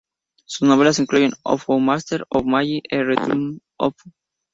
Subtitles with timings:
[0.45, 4.11] Sus novelas incluyen "O for a Master of Magic", "The Return of Mr.